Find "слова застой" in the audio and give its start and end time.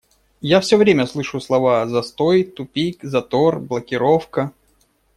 1.39-2.43